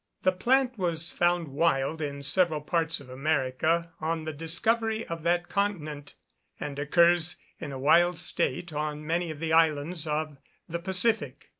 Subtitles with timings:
[0.23, 5.47] The plant was found wild in several parts of America on the discovery of that
[5.47, 6.15] continent,
[6.59, 10.37] and occurs in a wild state on many of the islands of
[10.67, 11.49] the Pacific.